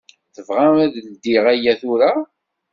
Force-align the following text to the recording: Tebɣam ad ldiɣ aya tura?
Tebɣam 0.35 0.75
ad 0.85 0.93
ldiɣ 1.07 1.45
aya 1.53 1.73
tura? 1.81 2.11